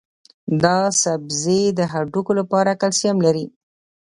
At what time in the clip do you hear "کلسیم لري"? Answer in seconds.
2.81-3.45